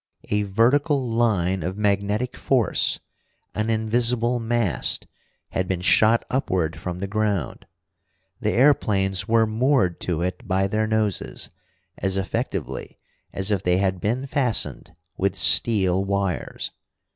A 0.29 0.41
vertical 0.41 0.99
line 1.11 1.61
of 1.61 1.77
magnetic 1.77 2.35
force, 2.35 2.99
an 3.53 3.69
invisible 3.69 4.39
mast, 4.39 5.05
had 5.51 5.67
been 5.67 5.81
shot 5.81 6.25
upward 6.27 6.75
from 6.75 6.97
the 6.97 7.07
ground. 7.07 7.67
The 8.39 8.49
airplanes 8.51 9.27
were 9.27 9.45
moored 9.45 9.99
to 9.99 10.23
it 10.23 10.47
by 10.47 10.65
their 10.65 10.87
noses, 10.87 11.51
as 11.99 12.17
effectively 12.17 12.97
as 13.31 13.51
if 13.51 13.61
they 13.61 13.77
had 13.77 14.01
been 14.01 14.25
fastened 14.25 14.95
with 15.17 15.35
steel 15.35 16.03
wires. 16.03 16.71